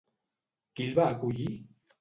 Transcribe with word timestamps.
Qui 0.79 0.87
el 0.87 0.97
va 1.01 1.07
acollir? 1.11 1.49